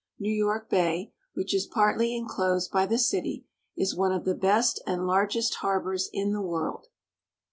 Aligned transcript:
New 0.17 0.33
York 0.33 0.67
Bay, 0.67 1.13
which 1.35 1.53
is 1.53 1.67
partly 1.67 2.15
inclosed 2.15 2.71
by 2.71 2.87
the 2.87 2.97
city, 2.97 3.45
is 3.77 3.93
one 3.95 4.11
of 4.11 4.25
the 4.25 4.33
best 4.33 4.81
and 4.87 5.05
largest 5.05 5.53
harbors 5.57 6.09
in 6.11 6.31
the 6.31 6.41
world. 6.41 6.87